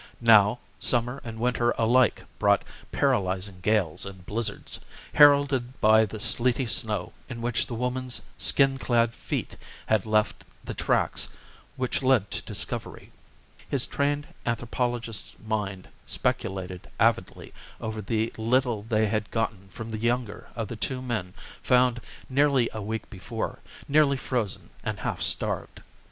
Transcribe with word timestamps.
Now, 0.19 0.57
summer 0.79 1.21
and 1.23 1.39
winter 1.39 1.75
alike 1.77 2.23
brought 2.39 2.63
paralyzing 2.91 3.59
gales 3.61 4.03
and 4.03 4.25
blizzards, 4.25 4.83
heralded 5.13 5.79
by 5.79 6.07
the 6.07 6.19
sleety 6.19 6.65
snow 6.65 7.13
in 7.29 7.39
which 7.39 7.67
the 7.67 7.75
woman's 7.75 8.19
skin 8.35 8.79
clad 8.79 9.13
feet 9.13 9.55
had 9.85 10.07
left 10.07 10.43
the 10.63 10.73
tracks 10.73 11.31
which 11.75 12.01
led 12.01 12.31
to 12.31 12.41
discovery. 12.41 13.11
His 13.69 13.85
trained 13.85 14.25
anthropologist's 14.43 15.37
mind 15.37 15.87
speculated 16.07 16.89
avidly 16.99 17.53
over 17.79 18.01
the 18.01 18.33
little 18.37 18.81
they 18.81 19.05
had 19.05 19.29
gotten 19.29 19.67
from 19.67 19.91
the 19.91 19.99
younger 20.01 20.49
of 20.55 20.67
the 20.67 20.75
two 20.75 21.03
men 21.03 21.35
found 21.61 22.01
nearly 22.27 22.71
a 22.73 22.81
week 22.81 23.07
before, 23.11 23.59
nearly 23.87 24.17
frozen 24.17 24.71
and 24.83 25.01
half 25.01 25.21
starved. 25.21 25.83